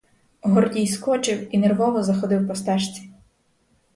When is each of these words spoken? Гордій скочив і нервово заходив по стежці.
Гордій 0.41 0.87
скочив 0.87 1.55
і 1.55 1.57
нервово 1.57 2.03
заходив 2.03 2.47
по 2.47 2.55
стежці. 2.55 3.09